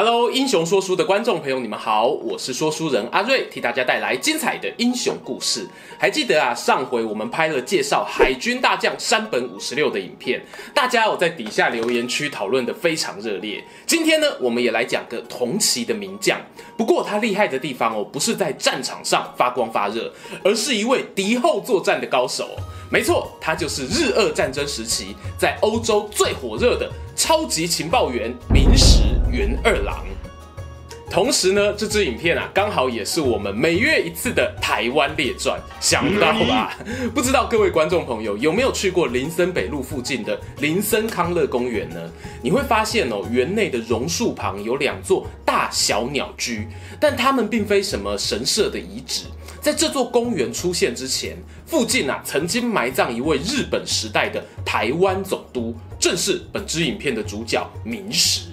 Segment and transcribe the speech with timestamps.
[0.00, 5.66] Hello，英雄说书的观众朋友，你们好，我是说书人阿瑞，替大家带来精彩的英雄故事。
[5.98, 10.40] 还记得啊，上回我们拍了介绍海军大将山本五十六的影片，
[10.72, 13.64] 大家有在底下留言区讨论得非常热烈。
[13.86, 16.40] 今天呢，我们也来讲个同期的名将，
[16.76, 20.12] 不过他厉害的地方哦，不是在战场上发光发热，
[20.44, 22.50] 而是一位敌后作战的高手。
[22.88, 30.04] 没错，他就是日俄战争时期在欧洲最火热的超级情报员明石元二郎。
[31.10, 36.76] 同时呢，这支影片啊，刚好也是我们每月一次的台湾列传，想不到吧？
[37.14, 41.96] 不知道各位观众朋友有没有去过林森北路附近的林森康乐公园呢？
[42.42, 46.68] 你会发现哦，园内的榕树旁有两座大小鸟居，
[47.00, 49.24] 但它们并非什么神社的遗址。
[49.62, 58.47] 在这座公园出现之前，附近啊曾经埋葬一位日本时代的台湾总督，正是本支影片的主角明石。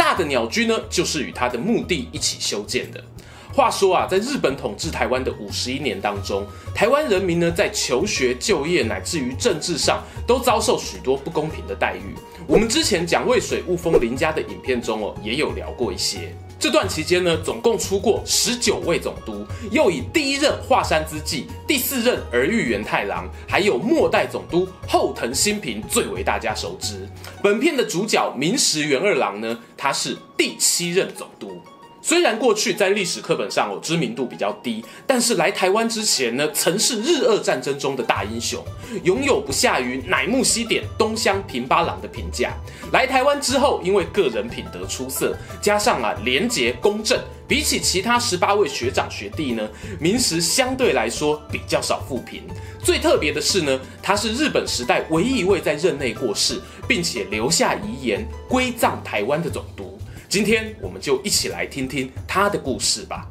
[0.00, 3.04] 大的鸟居呢，就是与他的墓地一起修建的。
[3.52, 12.14] 话说啊，在日本统治台湾的五十一年当中，台湾人民呢在求学、就业乃至于政治上，都遭受许多不公平的待遇。
[12.46, 16.34] 我们之前讲渭水雾峰林家的影片中哦，也有聊过一些。
[16.60, 27.08] 这段期间呢，总共出过十九位总督，又以第一任华山之际、第四任儿玉元太郎，还有末代总督后藤新平最为大家熟知。
[27.42, 31.62] 本片的主角明石元二郎呢，他是第七任总督。
[32.10, 38.60] 虽然过去在历史课本上哦知名度比较低，但是来台湾之前呢，曾是日俄战争中的大英雄，
[39.04, 42.52] 拥有不下于乃木希典、东乡平八郎的评价。
[42.92, 49.68] 来台湾之后，因为个人品德出色，加上啊廉洁公正，比起其他十八位学长学弟呢，
[50.00, 52.42] 明石相对来说比较少负评。
[52.82, 59.96] 最特别的是呢，他是日本时代唯一一位在任内过世，并且留下遗言归葬台湾的总督。
[60.30, 63.28] 今天我们就一起来听听他的故事吧。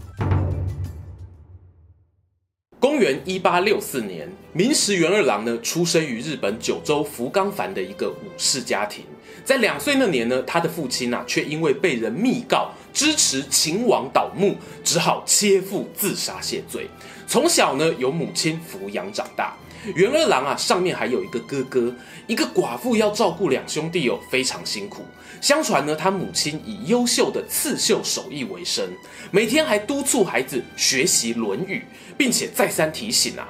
[2.77, 9.05] 公元一八六四年，明石元二郎呢出生于日本九州福冈藩的一个武士家庭。
[9.45, 16.89] 在两岁那年呢，他的父亲啊却因为被人密告支持秦王倒幕，只好切腹自杀谢罪。
[17.25, 19.55] 从小呢由母亲抚养长大。
[19.95, 21.93] 元二郎啊，上面还有一个哥哥，
[22.27, 25.05] 一个寡妇要照顾两兄弟哦，非常辛苦。
[25.41, 28.85] 相传呢，他母亲以优秀的刺绣手艺为生，
[29.31, 31.79] 每天还督促孩子学习《论语》，
[32.17, 33.47] 并且再三提醒啊，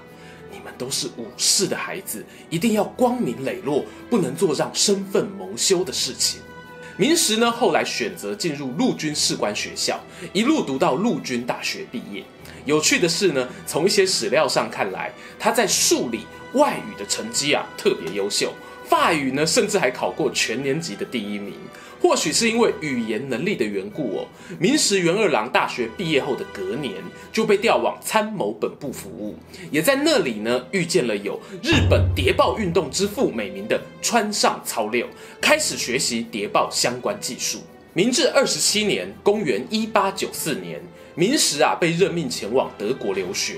[0.52, 6.40] 你们都是武士的孩子，一定要光明磊落，不能做让身份蒙羞的事情。
[7.00, 9.98] 明石呢，后来选择进入陆军士官学校，
[10.34, 12.22] 一路读到陆军大学毕业。
[12.66, 18.52] 有趣的是呢，从一些史料上看来，他在数理、外语的成绩啊特别优秀，
[18.86, 21.54] 法语呢甚至还考过全年级的第一名。
[22.02, 24.28] 或许是因为语言能力的缘故哦，
[24.58, 26.94] 明石元二郎大学毕业后的隔年
[27.32, 29.36] 就被调往参谋本部服务，
[29.70, 35.06] 也在那里呢遇见了有日本谍报运动之父美名的川上操六，
[35.42, 37.60] 开始学习谍报相关技术。
[37.94, 40.80] 明治二十七年，公元一八九四年，
[41.16, 43.56] 明石啊被任命前往德国留学。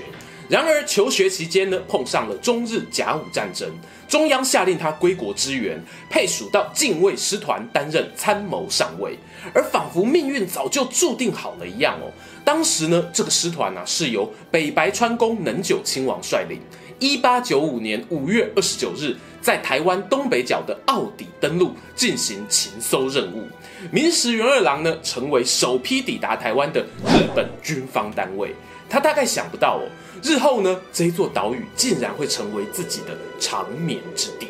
[0.48, 3.70] 然而求学期间呢，碰上了中日甲午战争，
[4.12, 9.16] 中央下令他归国支援，配属到近卫师团担任参谋上尉。
[9.54, 12.12] 而仿佛命运早就注定好了一样哦。
[12.44, 16.60] 当时呢，这个师团啊是由北白川宫能久亲王率领。
[16.98, 23.46] 一八九五年五月二十九日，在台湾东北角的澳底登陆，进行勤搜任务。
[23.90, 28.54] 明石元二郎呢，成为首批抵达台湾的日本军方单位。
[28.92, 29.88] 他大概想不到哦，
[30.22, 34.48] 日后呢，这一座岛屿竟然会成为自己的长眠之地。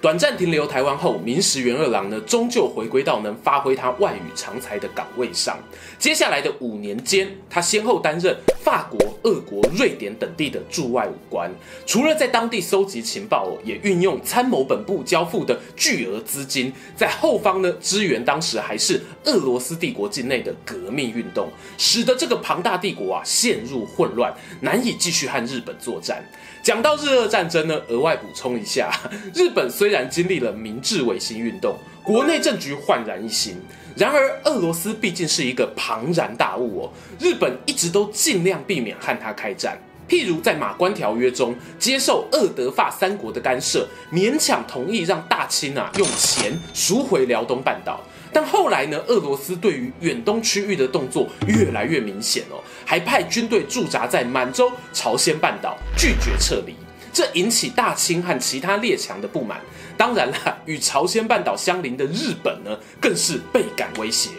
[0.00, 5.58] 短暂停留台湾后，明石元二郎呢，终究回归到能发挥他外语长才的岗位上。
[5.98, 11.50] 接下来的五年间，他先后担任法国、俄国、瑞典等地的驻外武官。
[11.84, 26.24] 除了在当地搜集情报，也运用参谋本部交付的巨额资金，在后方呢支援当时还是俄罗斯帝国境内的革命运动，使得这个庞大帝国啊陷入混乱，难以继续和日本作战。
[26.62, 28.92] 讲到日俄战争呢，额外补充一下，
[29.34, 33.56] 日本虽然经历了明治维新运动，国内政局焕然一新，
[33.96, 39.78] 然而俄罗斯毕竟是一个庞然大物哦，日本一直都尽量避免和它开战。
[40.06, 48.00] 譬如在马关条约中接受俄德法三国的干涉，勉强同意让大清啊用钱赎回辽东半岛。
[48.32, 56.74] 但后来呢，俄罗斯对于远东区域的动作越来越明显哦，还派军队驻扎在满洲、朝鲜半岛，拒绝撤离，
[57.12, 59.60] 这引起大清和其他列强的不满。
[59.96, 64.30] 当然啦，与朝鲜半岛相邻的日本呢，更是倍感威胁。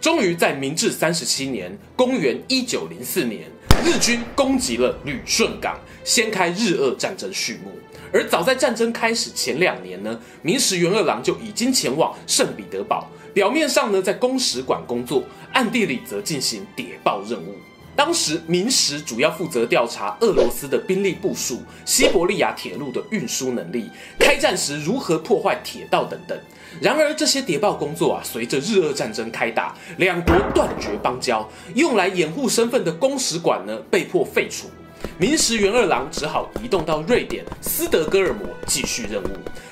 [0.00, 3.42] 终于在明治三十七年（公元一九零四年），
[3.84, 7.72] 日军攻击了旅顺港，掀开日俄战争序幕。
[8.12, 13.08] 而早在战争开始前两年呢，明石元二郎就已经前往圣彼得堡。
[13.32, 17.54] 表面上呢，在公使馆工作，暗地里则进行谍报任务。
[17.94, 26.38] 当时明石主要负责调查俄罗斯的兵力部署、西伯利亚铁路的运输能力、开战时如何破坏铁道等等。
[26.80, 34.68] 然而，这些谍报工作啊，随着日俄战争开打，两国断绝邦交，用来掩护身份的公使馆呢，被迫废除。
[35.18, 39.28] 明石元二郎只好移动到瑞典斯德哥尔摩继续任务。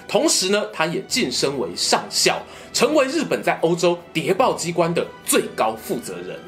[0.07, 2.43] 同时呢，他也晋升为上校，
[2.73, 6.39] 成为日本在欧洲谍报机关的最高负责人。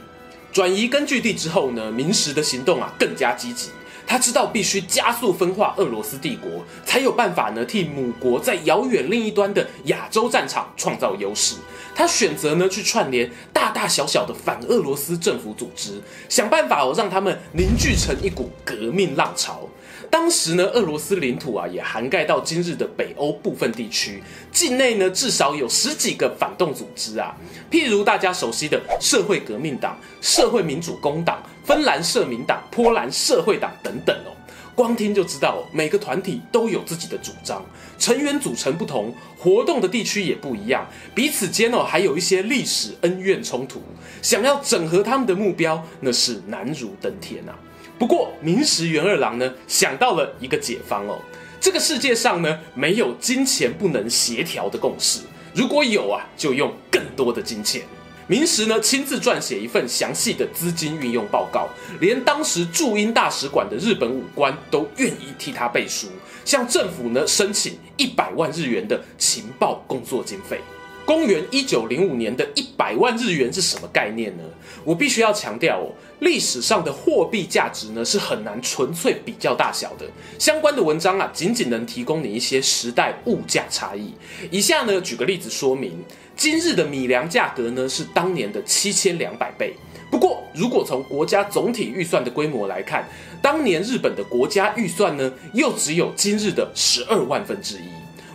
[0.53, 3.71] 转移根据地之后呢，明石的行动啊更加积极。
[4.05, 6.51] 他知道必须加速分化俄罗斯帝国，
[6.85, 11.55] 才有办法呢替母国在遥远另一端的亚洲战场创造优势。
[11.95, 19.69] 他选择呢去串联大大小小的反俄罗斯政府组织，想办法哦让他们凝聚成一股革命浪潮。
[20.11, 27.35] 当时呢，俄罗斯领土啊也涵盖到今日的北欧部分地区，境内呢至少有十几个反动组织啊，
[27.71, 34.32] 譬如大家熟悉的社会革命党、社会民主工党、芬兰社民党、波兰社会党等等哦。
[34.75, 37.65] 光听就知道，每个团体都有自己的主张，
[37.99, 43.83] 成员组成不同，活动的地区也不一样，彼此间哦还有一些历史恩怨冲突，
[44.23, 47.55] 想要整合他们的目标，那是难如登天啊。
[47.99, 51.21] 不过，明石元二郎呢想到了一个解方哦。
[51.61, 55.21] 这个世界上呢没有金钱不能协调的共识，
[55.55, 57.83] 如果有啊，就用更多的金钱。
[58.33, 61.69] 明石呢亲自撰写一份详细的资金运用报告，
[62.01, 66.07] 连当时驻英大使馆的日本武官都愿意替他背书，
[66.43, 70.59] 向政府呢申请一百万日元的情报工作经费。
[71.05, 74.45] 公元一九零五年的一百万日元是什么概念呢？
[74.83, 80.07] 我必须要强调哦，历史上的货币价值呢是很难纯粹比较大小的。
[80.39, 84.15] 相关的文章啊，仅仅能提供你一些时代物价差异。
[84.51, 85.93] 以下呢，举个例子说明：
[86.43, 89.73] 今日的米粮价格呢是当年的七千两百倍。
[90.11, 93.09] 不过，如果从国家总体预算的规模来看，
[93.41, 97.83] 当年日本的国家预算呢又只有今日的十二万分之一。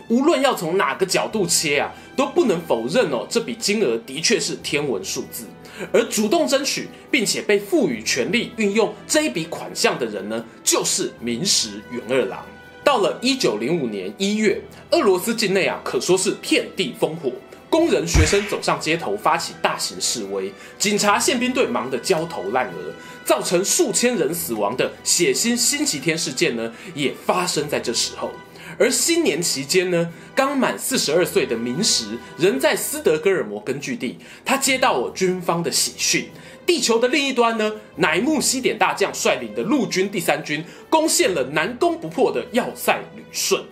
[0.08, 5.44] 无论要从哪个角度切啊，都不能否认哦，这笔金额的确是天文数字。
[5.92, 12.42] 而主动争取并且被赋予权力运用这一笔款项的人呢，就是明石元二郎。
[12.82, 14.58] 到了一九零五年一月，
[14.92, 17.30] 俄罗斯境内啊，可说是遍地烽火，
[17.70, 22.94] 工人学生走上街头发起大型示威，警察宪兵队忙得焦头烂额，
[23.24, 28.30] 造成数千人死亡的血腥星期天事件呢，也发生在这时候。
[28.78, 34.18] 而新年期间呢，刚满四十二岁的明石仍在斯德哥尔摩根据地。
[34.44, 36.28] 他接到我军方的喜讯，
[36.64, 43.62] 地球的另一端呢，乃木西点大将率领的陆军第三军攻陷了南攻不破的要塞旅顺。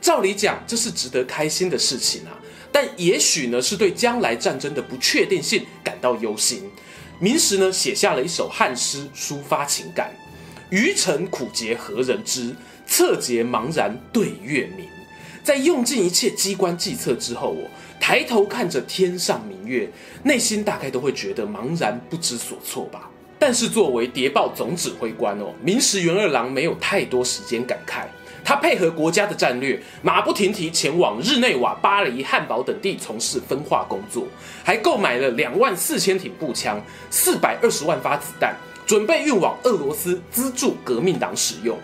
[0.00, 2.34] 照理讲，这是值得开心的事情啊，
[2.76, 6.70] 但也许呢，是对将来战争的不确定性感到忧心。
[7.18, 10.14] 明石呢，写下了一首汉诗，抒发情感：
[10.68, 12.54] 余程苦节何人知？
[12.86, 14.86] 策节茫然对月明，
[15.42, 17.66] 在用尽一切机关计策之后，我
[17.98, 19.90] 抬头看着天上明月，
[20.24, 23.10] 内心大概都会觉得茫然不知所措吧。
[23.38, 28.04] 但是作为谍报总指挥官哦，明石元二郎没有太多时间感慨，
[28.46, 34.24] 他配合国家的战略，马不停蹄前往日内瓦、巴黎、汉堡等地从事分化工作，
[34.62, 38.54] 还购买了两万四千挺步枪、四百二十万发子弹，
[38.86, 41.76] 准备运往俄罗斯资助革命党使用。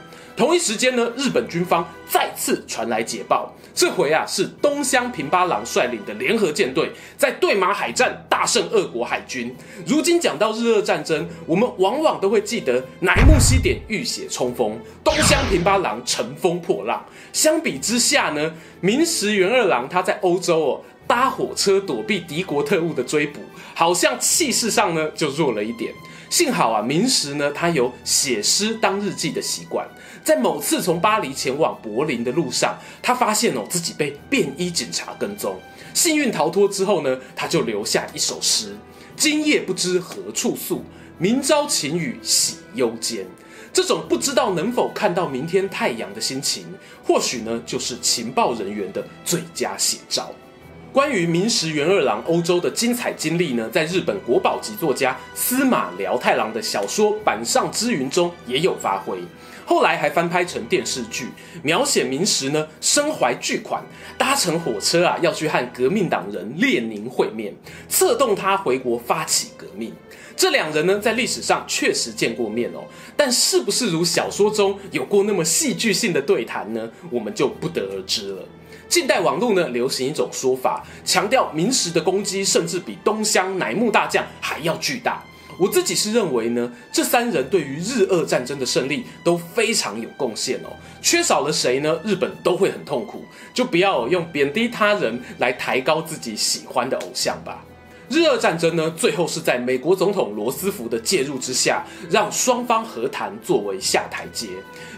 [0.42, 9.54] 同一时间呢，日本军方再次传来捷报，这回啊是东乡平八郎率领的联合舰队在对马海战大胜俄国海军。
[9.86, 17.06] 如今讲到日俄战争，我们往往都会记得乃木希典浴血冲锋，东乡平八郎乘风破浪。
[17.32, 23.38] 相比之下呢，明石元二郎他在欧洲哦搭火车躲避敌国特务的追捕，
[23.76, 25.94] 好像气势上呢就弱了一点。
[26.28, 29.86] 幸好啊，明石呢他有写诗当日记的习惯。
[30.24, 35.58] 在某次从巴黎前往柏林的路上，他发现哦自己被便衣警察跟踪，
[35.94, 38.76] 幸运逃脱之后呢，他就留下一首诗：
[39.16, 40.84] 今夜不知何处宿，
[41.18, 43.26] 明朝晴雨洗幽间。
[43.72, 46.66] 这种不知道能否看到明天太阳的心情，
[47.02, 50.30] 或许呢就是情报人员的最佳写照。
[50.92, 59.18] 关于明石元二郎欧洲的精彩经历呢，在日本国宝级作家司马辽太郎的小说《板上之云》中也有发挥。
[59.64, 61.28] 后来还翻拍成电视剧，
[61.62, 63.82] 描写明石呢身怀巨款，
[64.18, 67.54] 搭乘火车啊要去和革命党人列宁会面，
[67.88, 69.92] 策动他回国发起革命。
[70.34, 72.84] 这两人呢在历史上确实见过面哦，
[73.16, 76.90] 但是不是如小说中有过那么戏剧性的对谈呢？
[77.10, 78.42] 我们就不得而知了。
[78.88, 85.22] 近代网络呢流行一种说法，强调明石的攻击甚至比东乡乃木大将还要巨大。
[85.58, 90.70] 我自己是认为呢，这三人对于日俄战争的胜利都非常有贡献哦。
[91.00, 93.24] 缺少了谁呢，日本都会很痛苦。
[93.52, 97.64] 就不要用贬低他人来抬高自己喜欢的偶像吧。
[98.08, 104.48] 日俄战争呢，最后是在美国总统罗斯福的介入之下，让双方和谈作为下台阶。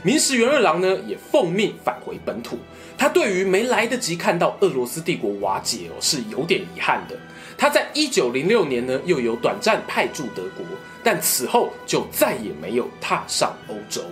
[0.03, 2.59] 明石元二郎呢，也奉命返回本土。
[2.97, 7.17] 他对于没来得及看到俄罗斯帝国瓦解哦，是有点遗憾的。
[7.57, 10.65] 他在一九零六年呢，又有短暂派驻德国，
[11.03, 14.03] 但此后就再也没有踏上欧洲。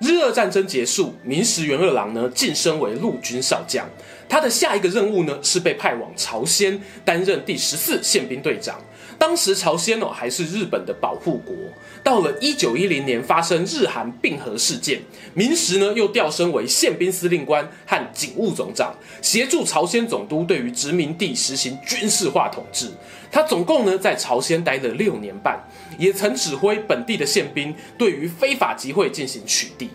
[0.00, 3.88] 日俄战争结束，明石元二郎呢晋升为陆军少将。
[4.28, 8.80] 他的下一个任务呢是被派往朝鲜担任第十四宪兵队长。
[9.22, 11.54] 当时朝鲜哦还是日本的保护国。
[12.02, 15.00] 到了一九一零年发生日韩并合事件，
[15.32, 22.90] 明石呢又调升为宪兵司令官和警务总长，协助朝鲜总督对于殖民地实行军事化统治。
[23.30, 25.56] 他总共呢在朝鲜待了六年半，
[25.96, 29.86] 也曾指挥本地的宪兵对于非法集会进行取缔。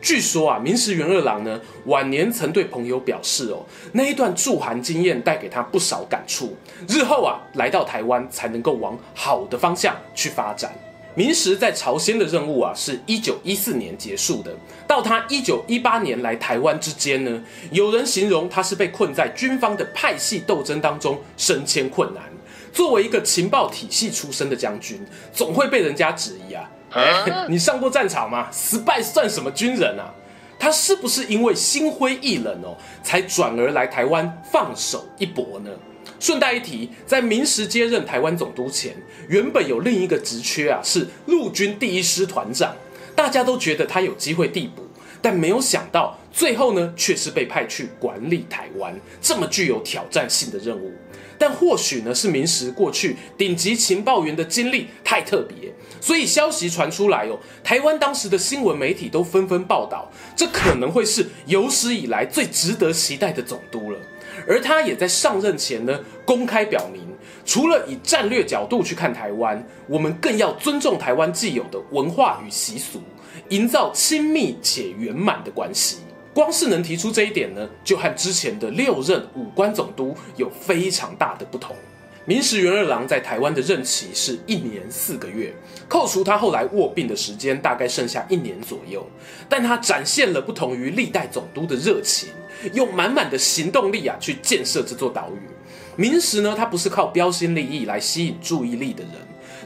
[0.00, 6.56] 据说啊，明石元二郎呢晚年曾对朋友表示哦，那一段驻韩经验带给他不少感触，
[6.88, 10.72] 日后啊来到台湾才能够往好的方向去发展。
[11.14, 14.54] 明石在朝鲜的任务啊，是一九一四年结束的。
[14.86, 22.22] 到他一九一八年来台湾之间呢，有人形容他是被困在军方的派系斗争当中，升迁困难。
[22.70, 25.00] 作为一个情报体系出身的将军，
[25.32, 26.70] 总会被人家质疑啊，
[27.48, 30.14] 你上过战场吗失败算什么军人啊？
[30.58, 35.70] 他是不是因为心灰意冷哦，才转而来台湾放手一搏呢？
[36.18, 38.96] 顺带一提，在明石接任台湾总督前，
[39.28, 42.74] 原本有另一个职缺啊，是陆军第一师团长。
[43.14, 44.82] 大家都觉得他有机会递补，
[45.20, 50.92] 但没有想到最后呢，却是被派去管理台湾这么具有挑战性的任务。
[51.38, 63.98] 但或许呢，是明石过去顶级情报员的经历太特别，所以消息传出来哦，台湾当时的新闻媒体都纷纷报道，这可能会是有史以来最值得期待的总督了。
[64.46, 67.02] 而他也在上任前呢，公开表明，
[67.44, 73.00] 除了以战略角度去看台湾，我们更要尊重台湾既有的文化与习俗，
[73.48, 75.98] 营造亲密且圆满的关系。
[76.34, 81.74] 光是能提出这一点呢，就和之前的六任武官总督有非常大的不同。
[82.28, 85.54] 明石元二郎在台湾的任期是一年四个月，
[85.88, 89.06] 扣除他后来卧病的时间，大概剩下一年左右。
[89.48, 92.30] 但他展现了不同于历代总督的热情，
[92.72, 95.38] 用满满的行动力啊去建设这座岛屿。
[95.94, 99.12] 明石呢，他不是靠标新立异来吸引注意力的人，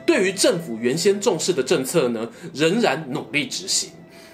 [0.04, 3.88] 对于政府原先重视的政策呢，仍然努力执行。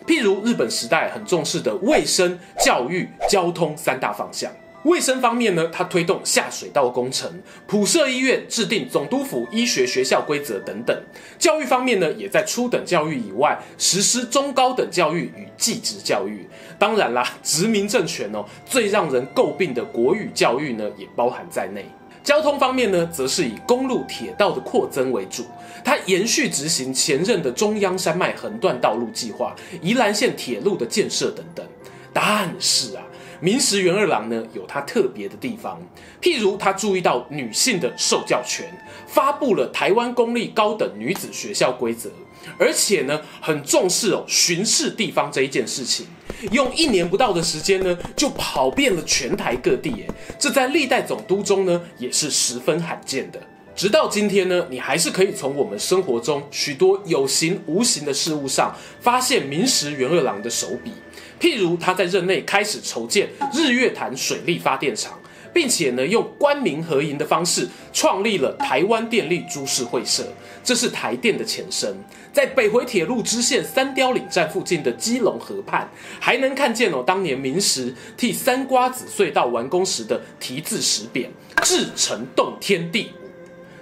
[0.05, 4.51] 譬如日本时代很重视的卫生、教育、交通三大方向。
[4.87, 7.29] 卫生方面呢，他推动下水道工程、
[7.67, 10.97] 普设医院、制定总督府医学学校规则等等。
[11.39, 16.49] 教育方面呢，也在初等教育以外实施中高等教育与技职教育。
[16.79, 21.85] 当然啦，殖民政权哦，最让人诟病的国语教育呢，也包含在内。
[22.23, 25.45] 交通方面呢，则是以公路、铁道的扩增为主。
[25.85, 31.67] 他延续执行前任的中央山脉横断道路计划、宜兰线铁路的建设等等。
[32.13, 33.03] 但是啊。
[33.41, 35.81] 明石元二郎呢，有他特别的地方，
[36.21, 38.67] 譬如他注意到女性的受教权，
[39.07, 42.11] 发布了台湾公立高等女子学校规则，
[42.59, 46.07] 而且呢，很重视哦巡视地方这一件事情，
[46.53, 53.41] 用一年不到的时间呢，就跑遍了全台各地，哎，这在历代总督中呢，也是十分罕见的。
[53.75, 60.93] 直到今天呢，你还是可以从我们生活中许多有形无形的事物上，发现明石元二郎的手笔。
[61.41, 65.19] 譬如他在任内开始筹建日月潭水力发电厂，
[65.53, 70.25] 并且呢用官民合营的方式创立了台湾电力株式会社，
[70.65, 71.95] 这是台电的前身。
[72.33, 75.89] 在北回铁路支线三貂岭站附近的基隆河畔，
[76.21, 81.29] 还能看见哦当年明石替三瓜子隧道完工时的题字石匾
[81.65, 83.11] “志诚动天地”。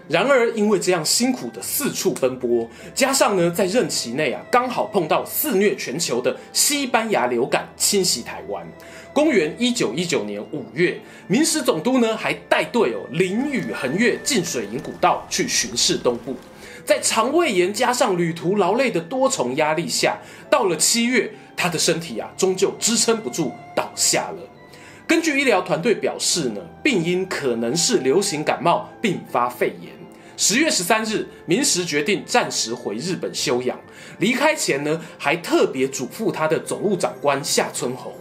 [0.06, 8.66] 然而，因为这样辛苦的四处奔波，加上呢，在任期内啊，刚好碰到肆虐全球的西班牙流感侵袭台湾。
[9.14, 16.36] 公元一九一九年五月，明史总督呢还带队哦，淋雨横越浸水营古道去巡视东部。
[16.84, 20.18] 在肠胃炎加上旅途劳累的多重压力下，
[20.50, 24.38] 到了七月，他的身体啊终究支撑不住，倒下了。
[25.06, 29.93] 根据医疗团队表示呢，病因可能是流行感冒并发肺炎。
[30.36, 33.78] 十月十三日，明石决定暂时回日本休养。
[34.18, 38.12] 离开前呢，还特别嘱咐他的总务长官夏春红：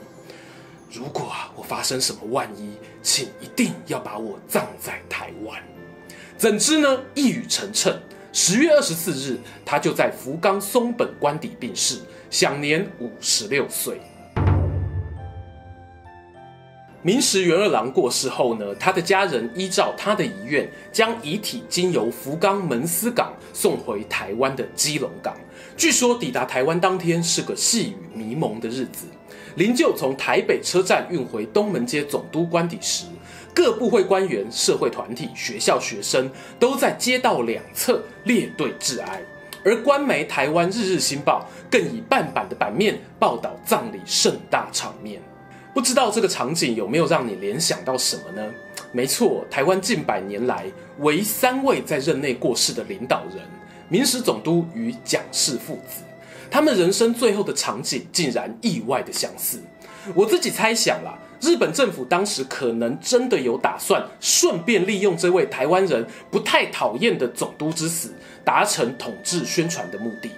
[0.92, 5.60] 如果啊我发生什么万一，请一定要把我葬在台湾。
[6.38, 7.96] 怎知呢，一语成谶。
[8.32, 14.00] 十月二十四日，他就在福冈松本官邸病逝，享年五十六岁。
[17.06, 25.36] 明石元二郎过世后呢，他的家人依照他的遗愿，将遗体经由福冈门司港送回台湾的基隆港。
[25.76, 29.06] 据说抵达台湾当天是个细雨迷蒙的日子。
[29.56, 33.06] 灵柩从台北车站运回东门街总督官邸时，
[33.54, 39.22] 各部会官员、社会团体、学校学生都在街道两侧列队致哀。
[39.66, 45.22] 而官媒台湾日日新报更以半版的版面报道葬礼盛大场面。
[45.74, 48.48] 不知道这个场景有没有让你联想到什么呢？
[48.92, 50.66] 没错，台湾近百年来
[51.00, 53.44] 唯三位在任内过世的领导人——
[53.90, 56.04] 明史总督与蒋氏父子，
[56.52, 59.60] 他们人生最后的场景竟然意外的相似。
[60.14, 68.14] 我自己猜想啦，日本政府当时可能真的有打算，顺便利用这位台湾人不太讨厌的总督之死，
[68.46, 70.30] 达成统治宣传的目的。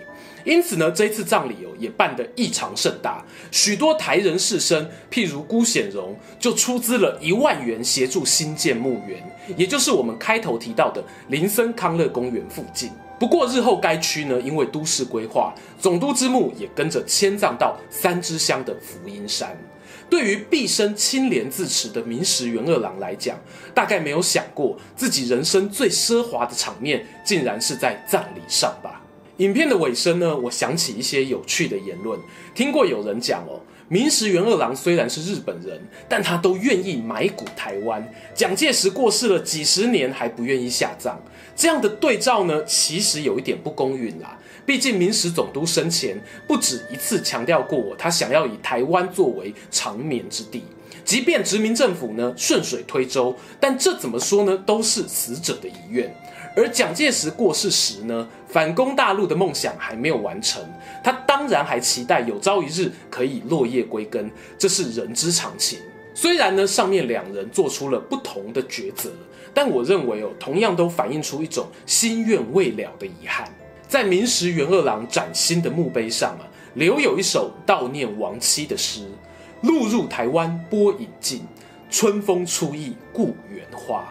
[0.46, 9.22] 因此呢，这一次葬礼哦也办得异常盛大，许多台人士绅，譬如辜显荣，就出资了一万元协助新建墓园，
[9.58, 12.92] 也就是我们开头提到的林森康乐公园附近。
[13.18, 19.58] 不过日后该区呢，因为都市规划，总督之墓也跟着迁葬到三芝乡的福音山。
[20.08, 23.36] 对于毕生清廉自持的明石元二郎来讲，
[23.74, 29.02] 大概没有想过自己人生最奢华的场面，竟然是在葬礼上吧。
[29.38, 32.18] 影片的尾声呢，我想起一些有趣的言论。
[32.54, 38.14] 听过有人讲哦，明石元二郎虽然是日本人，但他都愿意埋骨台湾。
[38.34, 41.18] 蒋介石过世了几十年还不愿意下葬，
[41.54, 44.40] 这样的对照呢，其实有一点不公允啦。
[44.66, 46.18] 毕竟明石总督生前
[46.48, 50.64] 不止一次强调过，他想要以台湾作为长眠之地。
[51.04, 56.16] 即便殖民政府呢顺水推舟，但这怎么说呢，都是死者的遗愿。
[56.56, 60.64] 而蒋介石过世时呢，反攻大陆的梦想还没有完成，
[61.04, 65.80] 他当然还期待有朝一日可以落叶归根，这是人之常情。
[66.14, 69.12] 虽然呢，上面两人做出了不同的抉择，
[69.54, 73.46] 但我认为哦，同样都反映出一种心愿未了的遗憾。
[73.86, 79.02] 在明石元二郎崭新的墓碑上啊，留有一首悼念亡妻的诗
[79.62, 81.46] ：“路入台湾波影尽，
[81.90, 84.08] 春风初意故园花。”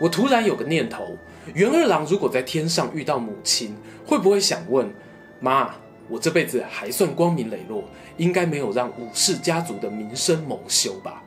[0.00, 1.16] 我突然有个念头。
[1.54, 3.76] 元二郎如果在天上遇到母亲，
[4.06, 4.92] 会不会想问
[5.40, 5.74] ：“妈，
[6.08, 7.84] 我这辈子还算光明磊落，
[8.16, 11.22] 应该没有让武士家族的名声蒙羞吧？”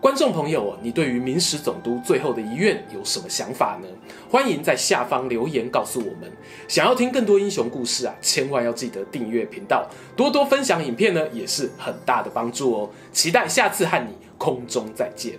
[0.00, 3.86] 观众朋友，你对于明史总督最后的遗愿有什么想法呢？
[4.28, 6.28] 欢迎在下方留言告诉我们。
[6.66, 12.90] 想要听更多英雄故事啊，千万要记得订阅频道，多多分享影片呢，也是很大的帮助哦。
[13.12, 15.38] 期待下次和你空中再见。